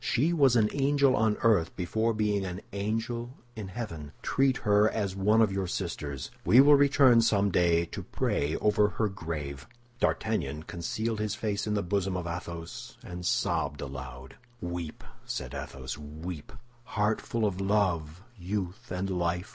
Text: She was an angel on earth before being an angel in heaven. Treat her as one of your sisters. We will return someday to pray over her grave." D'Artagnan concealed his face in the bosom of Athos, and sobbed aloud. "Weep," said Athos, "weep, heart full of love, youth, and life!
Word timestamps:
She 0.03 0.33
was 0.33 0.55
an 0.55 0.67
angel 0.73 1.15
on 1.15 1.37
earth 1.43 1.75
before 1.75 2.11
being 2.11 2.43
an 2.43 2.61
angel 2.73 3.37
in 3.55 3.67
heaven. 3.67 4.13
Treat 4.23 4.57
her 4.65 4.89
as 4.89 5.15
one 5.15 5.43
of 5.43 5.51
your 5.51 5.67
sisters. 5.67 6.31
We 6.43 6.59
will 6.59 6.73
return 6.73 7.21
someday 7.21 7.85
to 7.85 8.01
pray 8.01 8.55
over 8.55 8.87
her 8.87 9.07
grave." 9.07 9.67
D'Artagnan 9.99 10.63
concealed 10.63 11.19
his 11.19 11.35
face 11.35 11.67
in 11.67 11.75
the 11.75 11.83
bosom 11.83 12.17
of 12.17 12.25
Athos, 12.25 12.97
and 13.03 13.23
sobbed 13.23 13.79
aloud. 13.79 14.37
"Weep," 14.59 15.03
said 15.23 15.53
Athos, 15.53 15.99
"weep, 15.99 16.51
heart 16.83 17.21
full 17.21 17.45
of 17.45 17.61
love, 17.61 18.23
youth, 18.39 18.89
and 18.91 19.07
life! 19.07 19.49